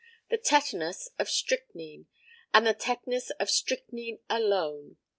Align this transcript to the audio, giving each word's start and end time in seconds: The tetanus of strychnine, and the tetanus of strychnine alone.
The 0.31 0.37
tetanus 0.39 1.09
of 1.19 1.29
strychnine, 1.29 2.07
and 2.55 2.65
the 2.65 2.73
tetanus 2.73 3.29
of 3.39 3.51
strychnine 3.51 4.17
alone. 4.31 4.97